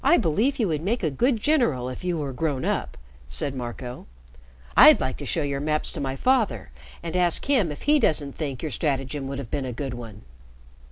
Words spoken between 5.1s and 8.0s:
to show your maps to my father and ask him if he